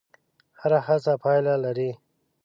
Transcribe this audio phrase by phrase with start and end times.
[0.59, 1.91] هره هڅه پایله لري.